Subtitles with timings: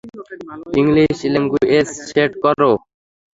[0.79, 2.71] English language set করো।